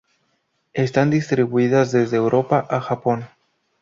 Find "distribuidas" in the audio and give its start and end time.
1.11-1.91